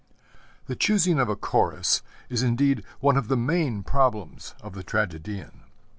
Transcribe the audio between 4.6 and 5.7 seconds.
the tragedian.